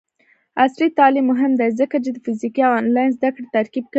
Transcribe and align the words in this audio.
عصري 0.63 0.87
تعلیم 0.99 1.25
مهم 1.31 1.51
دی 1.59 1.69
ځکه 1.79 1.95
چې 2.03 2.09
د 2.13 2.17
فزیکي 2.25 2.61
او 2.67 2.71
آنلاین 2.79 3.09
زدکړې 3.15 3.47
ترکیب 3.55 3.83
کوي. 3.85 3.89